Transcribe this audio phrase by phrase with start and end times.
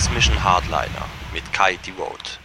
[0.00, 2.38] Mix Mission Hardliner mit Kai Devote.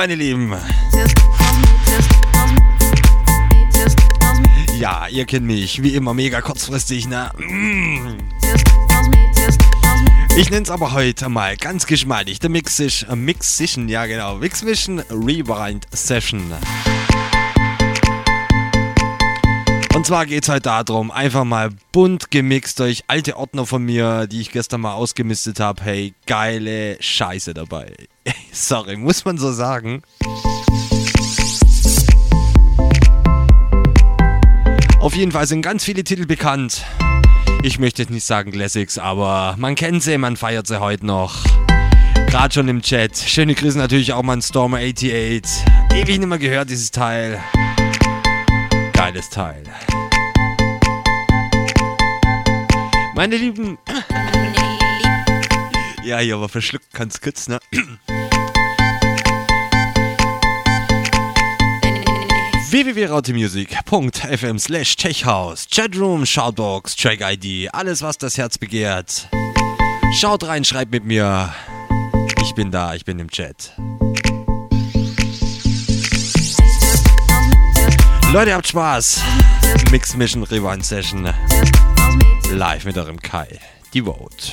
[0.00, 0.54] Meine Lieben.
[4.78, 7.30] Ja, ihr kennt mich, wie immer mega kurzfristig, ne?
[7.36, 8.16] Mm.
[10.38, 14.36] Ich nenne es aber heute mal ganz geschmeidig, der Mix äh, Mix Session, ja genau,
[14.36, 16.50] Mix Vision Rewind Session.
[19.94, 24.26] Und zwar geht es heute darum, einfach mal bunt gemixt durch alte Ordner von mir,
[24.26, 25.82] die ich gestern mal ausgemistet habe.
[25.82, 27.92] Hey, geile Scheiße dabei.
[28.52, 30.02] Sorry, muss man so sagen.
[35.00, 36.84] Auf jeden Fall sind ganz viele Titel bekannt.
[37.62, 41.44] Ich möchte jetzt nicht sagen Classics, aber man kennt sie, man feiert sie heute noch.
[42.26, 43.16] Gerade schon im Chat.
[43.16, 45.42] Schöne Grüße natürlich auch mal an Stormer88.
[45.94, 47.40] Ewig nicht mehr gehört, dieses Teil.
[48.92, 49.62] Geiles Teil.
[53.14, 53.78] Meine Lieben.
[56.04, 57.58] Ja, hier aber verschluckt ganz kurz, ne?
[62.70, 69.28] www.rautemusic.fm slash techhouse, Chatroom, Shoutbox, Track ID, alles was das Herz begehrt.
[70.16, 71.52] Schaut rein, schreibt mit mir.
[72.42, 73.72] Ich bin da, ich bin im Chat.
[78.32, 79.20] Leute, habt Spaß.
[79.90, 81.28] Mix Mission Rewind Session.
[82.52, 83.58] Live mit eurem Kai.
[83.92, 84.52] Die Vote.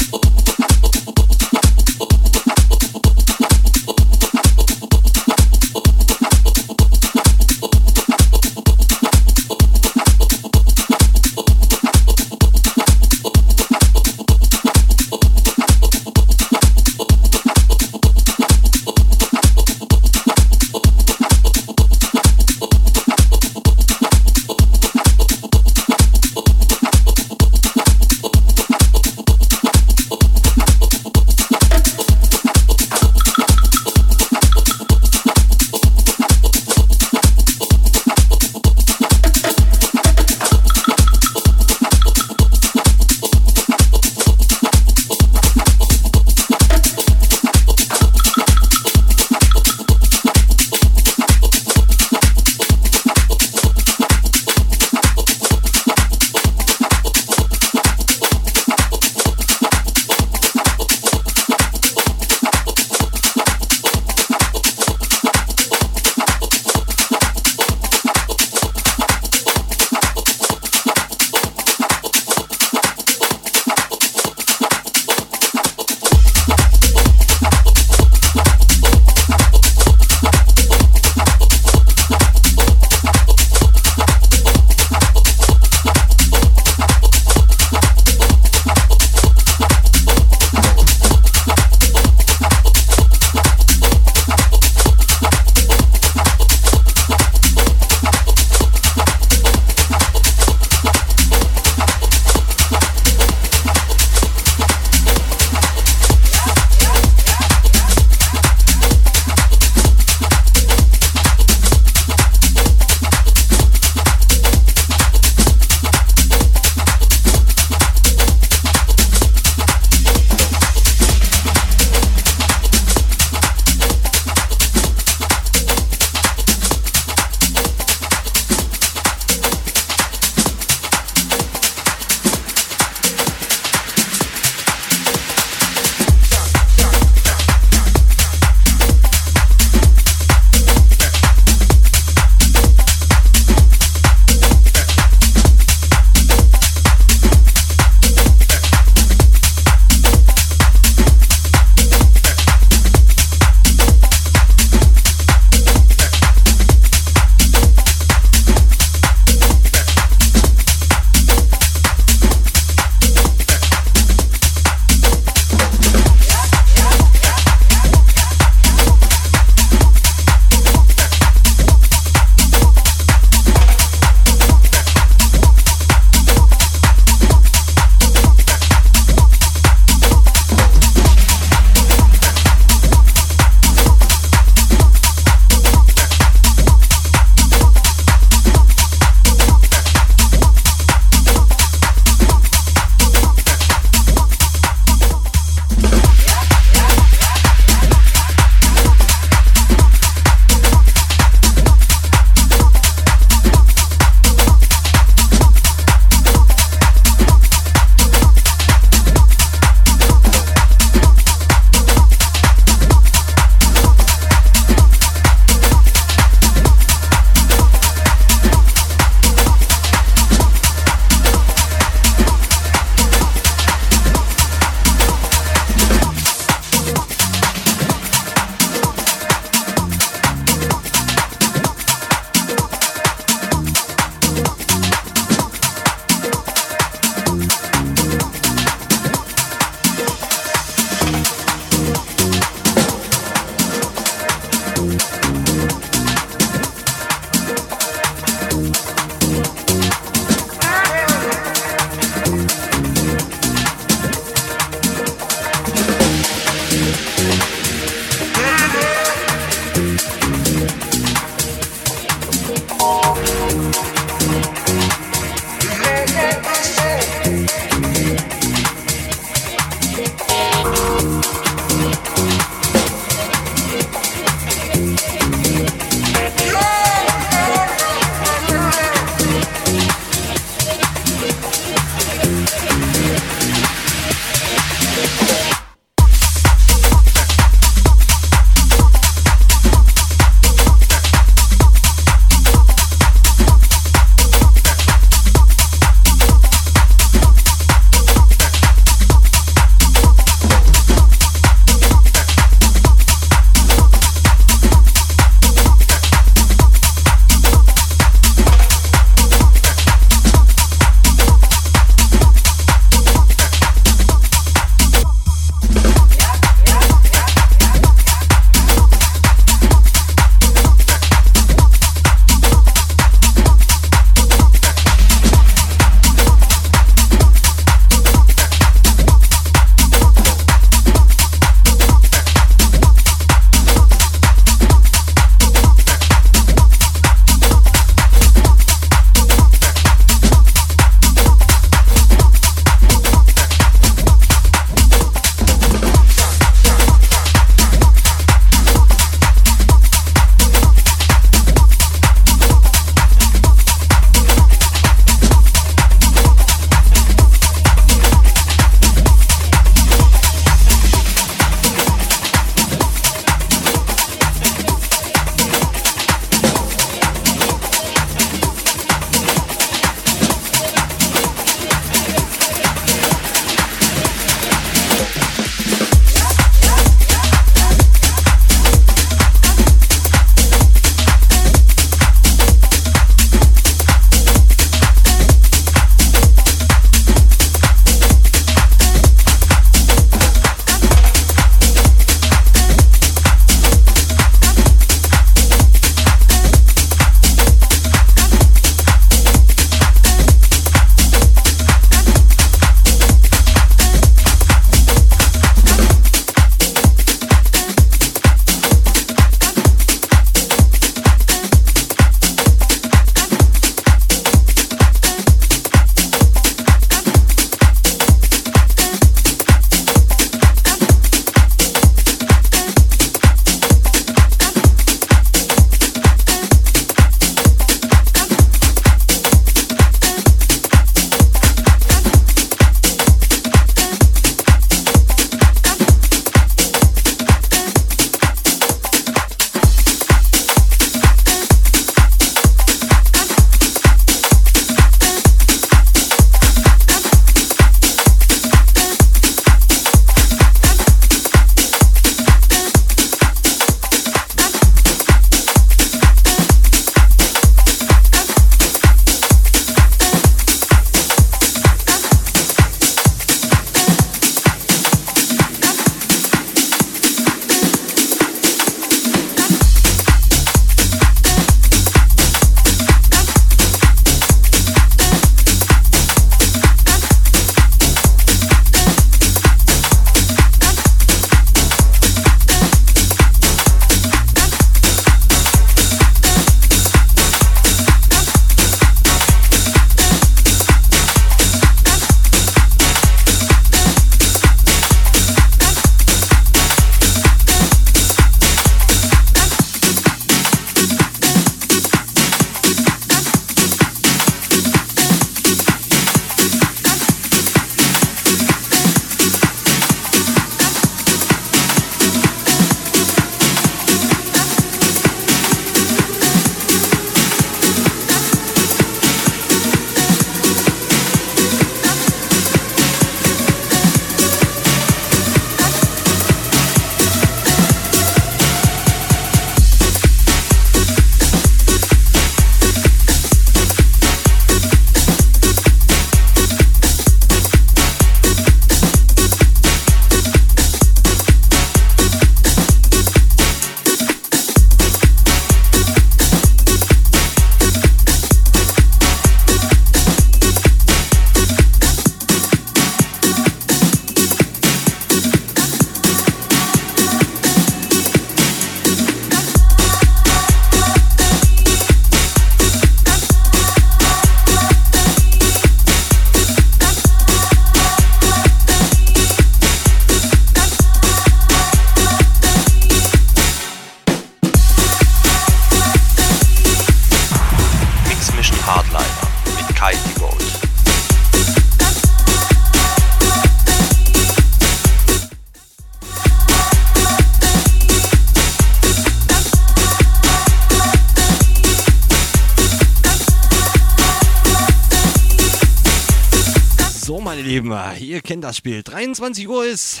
[598.26, 598.82] Kennt das Spiel.
[598.82, 600.00] 23 Uhr ist.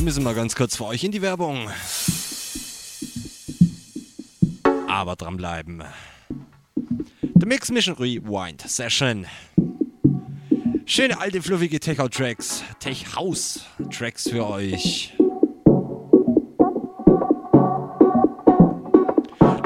[0.00, 1.68] Müssen wir ganz kurz für euch in die Werbung.
[4.86, 5.82] Aber dranbleiben.
[7.40, 9.26] The Mix Mission Rewind Session.
[10.86, 15.12] Schöne alte fluffige Tech Out Tracks, Tech House Tracks für euch.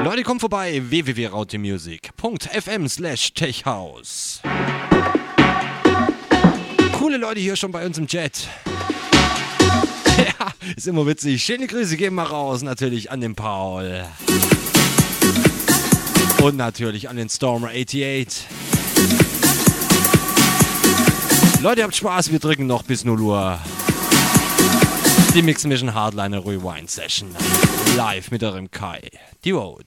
[0.03, 4.41] Leute, kommt vorbei www.rautemusic.fm slash techhouse.
[7.13, 8.47] Coole Leute hier schon bei uns im Chat.
[10.17, 11.43] Ja, ist immer witzig.
[11.43, 14.03] Schöne Grüße gehen mal raus, natürlich an den Paul.
[16.41, 18.45] Und natürlich an den Stormer 88.
[21.61, 23.59] Leute, habt Spaß, wir drücken noch bis 0 Uhr.
[25.35, 27.35] Die Mix Mission Hardliner Rewind Session.
[27.95, 29.01] Live mit eurem Kai.
[29.43, 29.85] Die Road.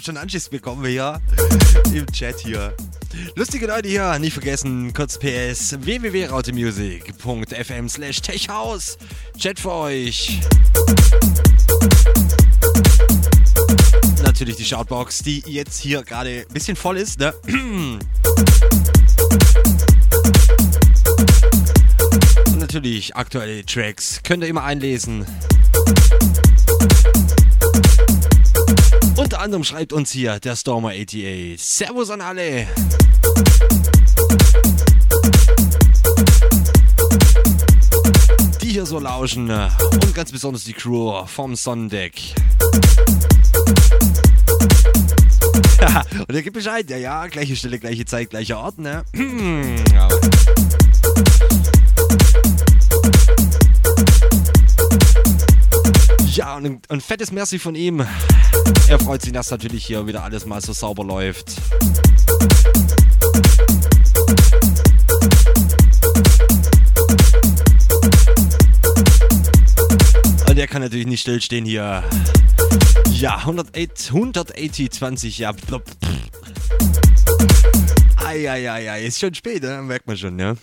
[0.00, 1.20] Habe schon Anschiss bekommen hier
[1.92, 2.74] im Chat hier.
[3.36, 8.96] Lustige Leute hier, nicht vergessen, kurz PS, www.rautemusic.fm slash techhouse.
[9.36, 10.40] Chat für euch.
[14.22, 17.34] Natürlich die Shoutbox, die jetzt hier gerade ein bisschen voll ist, ne?
[22.46, 25.26] Und natürlich aktuelle Tracks könnt ihr immer einlesen.
[29.30, 31.54] Unter anderem schreibt uns hier der Stormer 88.
[31.56, 32.66] Servus an alle.
[38.60, 42.20] Die hier so lauschen und ganz besonders die Crew vom Sonnendeck.
[46.26, 49.04] Und er gibt Bescheid, ja, ja, gleiche Stelle, gleiche Zeit, gleicher Ort, ne?
[56.34, 58.04] ja, und ein fettes Merci von ihm.
[58.90, 61.54] Er freut sich, dass natürlich hier wieder alles mal so sauber läuft.
[70.48, 72.02] Und er kann natürlich nicht stillstehen hier.
[73.10, 75.52] Ja, 180, 180 20, ja.
[78.16, 79.82] Eieiei, ist schon spät, ne?
[79.82, 80.56] merkt man schon, ja.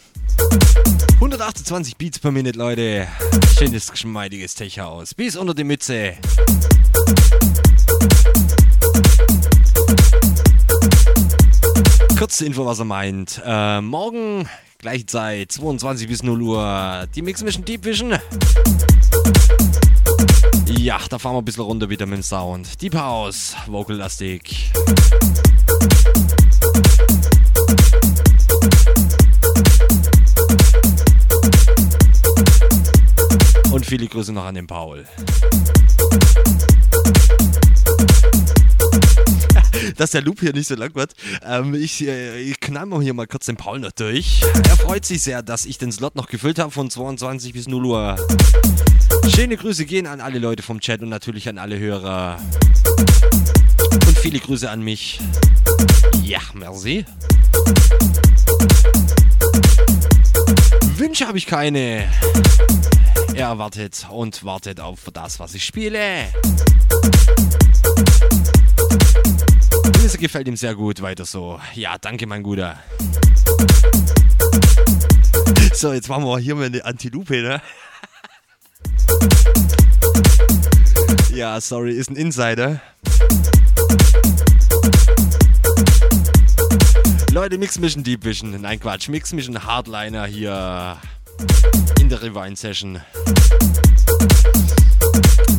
[1.13, 3.07] 128 Beats per Minute, Leute.
[3.57, 5.13] Schönes, geschmeidiges Tech-Haus.
[5.13, 6.15] Bis unter die Mütze.
[12.17, 13.39] Kurze Info, was er meint.
[13.45, 14.49] Äh, morgen,
[14.79, 18.15] gleiche Zeit, 22 bis 0 Uhr, die Mix Mission Deep Vision.
[20.65, 22.81] Ja, da fahren wir ein bisschen runter wieder mit dem Sound.
[22.81, 24.71] Deep House, Vocal Lastig.
[33.71, 35.05] Und viele Grüße noch an den Paul.
[39.95, 41.13] Dass der Loop hier nicht so lang wird.
[41.43, 44.41] Ähm, ich, äh, ich knall mal hier mal kurz den Paul noch durch.
[44.67, 47.85] Er freut sich sehr, dass ich den Slot noch gefüllt habe von 22 bis 0
[47.85, 48.15] Uhr.
[49.33, 52.39] Schöne Grüße gehen an alle Leute vom Chat und natürlich an alle Hörer.
[54.07, 55.19] Und viele Grüße an mich.
[56.23, 57.05] Ja, merci.
[60.97, 62.07] Wünsche habe ich keine.
[63.35, 66.25] Er wartet und wartet auf das, was ich spiele.
[69.95, 71.59] Diese gefällt ihm sehr gut, weiter so.
[71.73, 72.77] Ja, danke, mein Guter.
[75.73, 77.61] So, jetzt machen wir hier mal eine Antilupe, ne?
[81.33, 82.81] Ja, sorry, ist ein Insider.
[87.31, 88.59] Leute, Mix Mission Deep Vision.
[88.59, 89.09] Nein, Quatsch.
[89.09, 90.97] Mix Mission Hardliner hier
[91.99, 92.99] in der Rewind Session.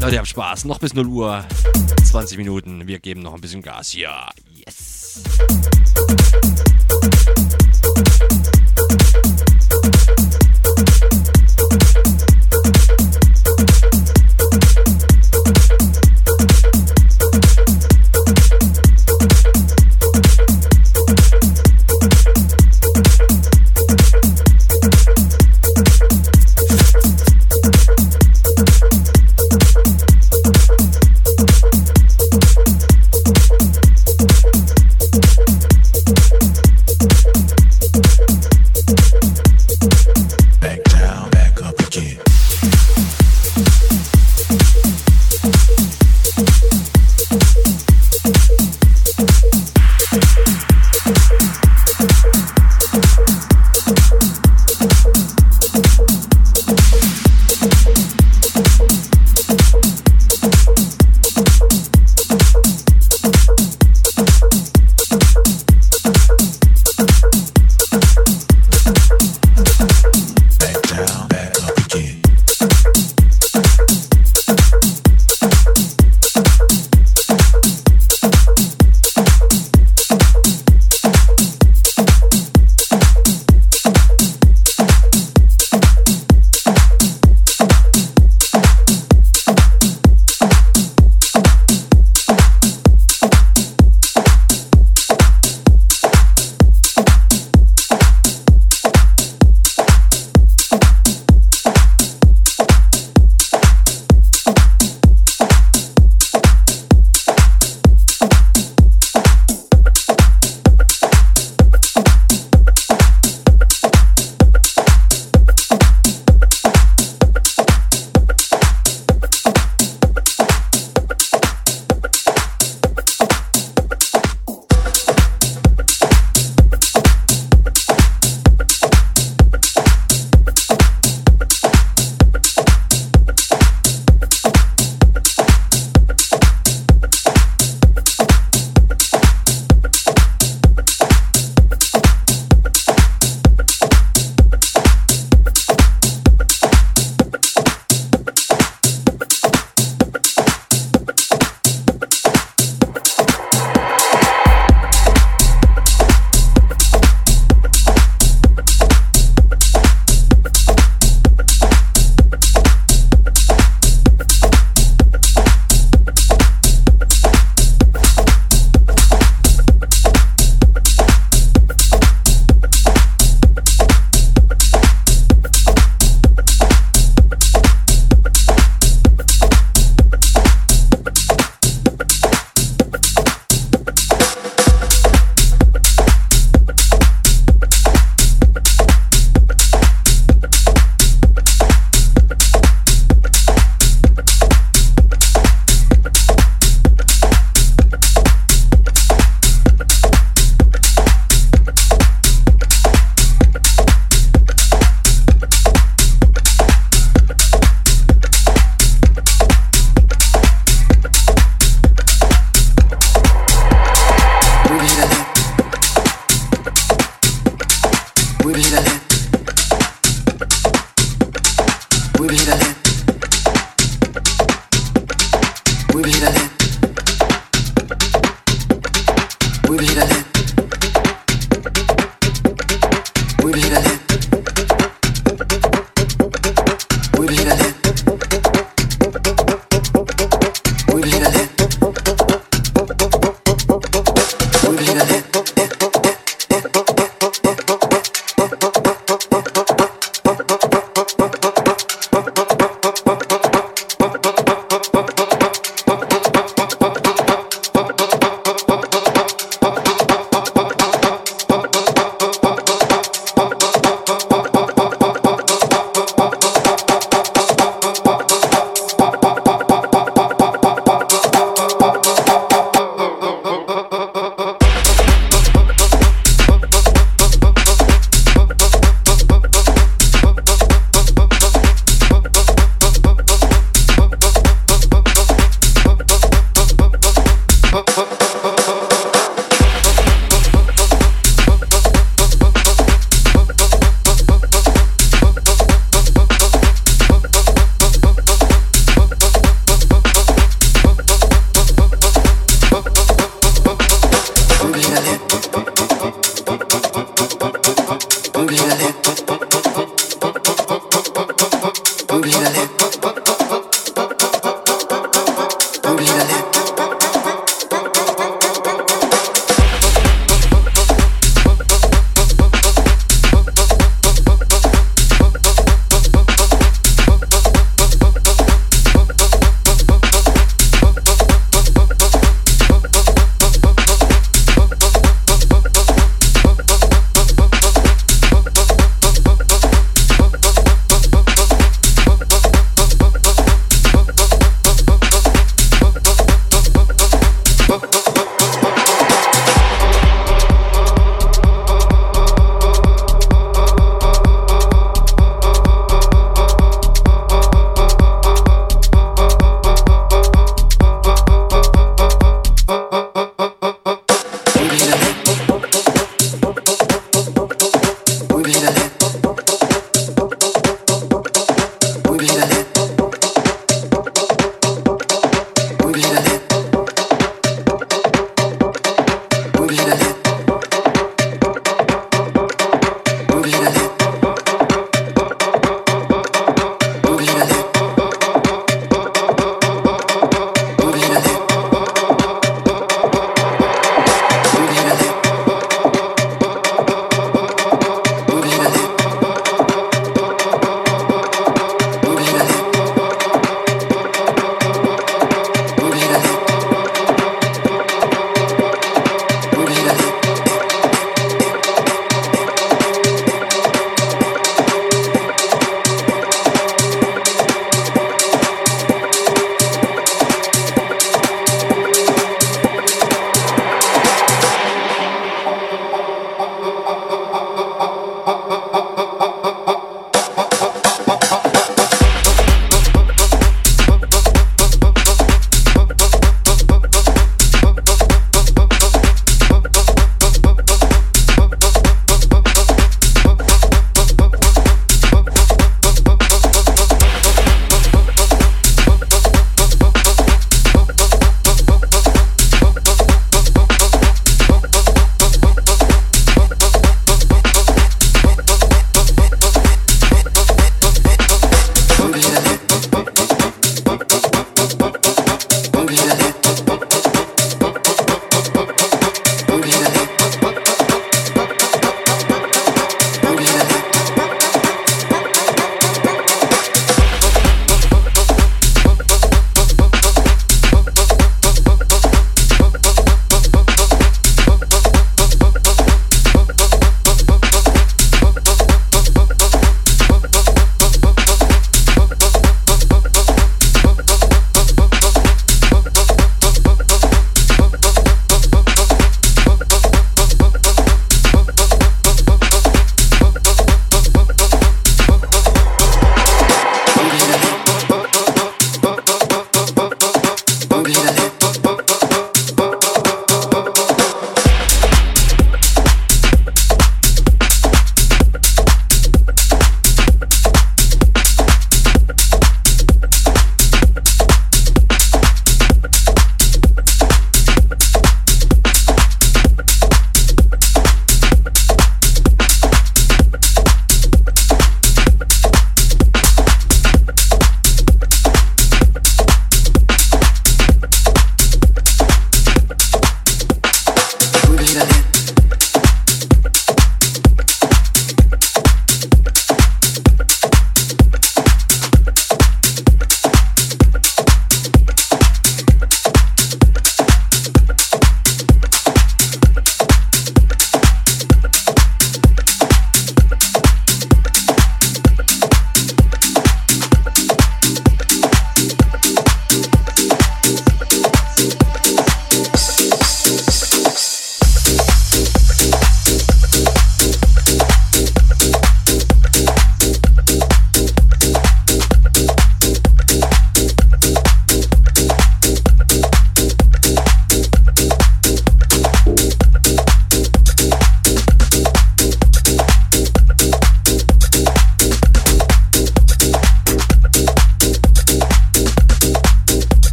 [0.00, 0.64] Leute, habt Spaß.
[0.64, 1.44] Noch bis 0 Uhr.
[2.06, 2.86] 20 Minuten.
[2.86, 3.92] Wir geben noch ein bisschen Gas.
[3.94, 5.22] Ja, yes.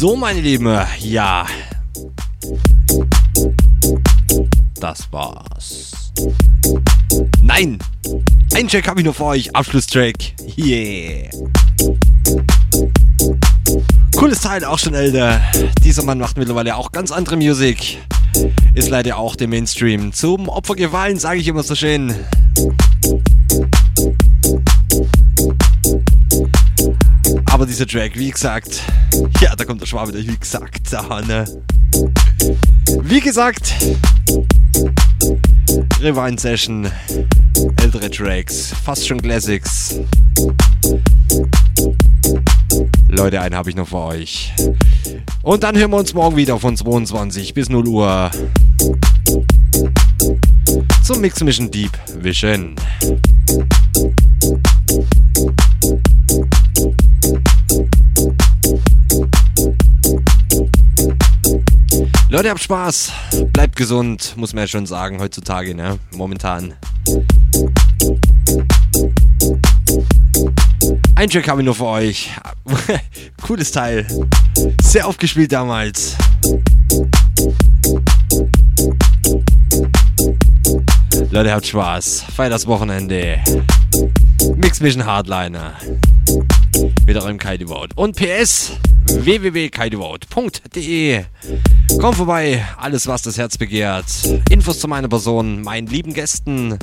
[0.00, 1.44] So, meine Lieben, ja.
[4.80, 6.10] Das war's.
[7.42, 7.78] Nein!
[8.54, 9.54] Ein Track habe ich noch für euch.
[9.54, 10.14] Abschlusstrack.
[10.56, 11.28] Yeah.
[14.16, 15.38] Cooles Teil, auch schon älter.
[15.84, 17.98] Dieser Mann macht mittlerweile auch ganz andere Musik.
[18.72, 22.14] Ist leider auch dem Mainstream zum Opfer gefallen, sage ich immer so schön.
[27.60, 28.80] Aber dieser Track, wie gesagt,
[29.42, 31.44] ja, da kommt der Schwabe wie gesagt, da, ne?
[33.02, 33.74] Wie gesagt,
[36.00, 36.90] Rewind Session,
[37.82, 39.96] ältere Tracks, fast schon Classics.
[43.08, 44.54] Leute, einen habe ich noch für euch.
[45.42, 48.30] Und dann hören wir uns morgen wieder von 22 bis 0 Uhr
[51.04, 52.74] zum Mix Mission Deep Vision.
[62.30, 63.12] Leute, habt Spaß.
[63.52, 65.98] Bleibt gesund, muss man ja schon sagen, heutzutage, ne?
[66.14, 66.74] Momentan.
[71.16, 72.30] Ein Track habe ich nur für euch.
[73.42, 74.06] Cooles Teil.
[74.80, 76.14] Sehr aufgespielt damals.
[81.32, 82.26] Leute, habt Spaß.
[82.36, 83.40] Feiert das Wochenende.
[84.54, 85.74] Mix Mission Hardliner.
[87.06, 87.94] Mit eurem Kaidevote.
[87.96, 88.72] Und PS
[89.06, 91.24] www.kaidevote.de
[92.00, 94.06] Komm vorbei, alles was das Herz begehrt.
[94.50, 96.78] Infos zu meiner Person, meinen lieben Gästen.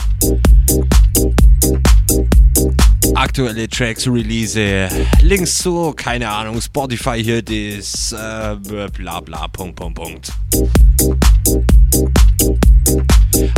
[3.15, 4.89] Aktuelle Tracks, Release,
[5.21, 8.57] Links zu, keine Ahnung, Spotify hier, das, äh,
[8.93, 10.33] bla bla, Punkt, Punkt, Punkt.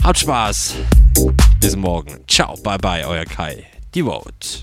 [0.04, 0.76] Habt Spaß.
[1.60, 2.20] Bis morgen.
[2.28, 3.66] Ciao, bye bye, euer Kai.
[3.96, 4.62] Die Vote.